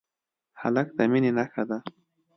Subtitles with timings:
[0.61, 1.77] هلک د مینې نښه ده.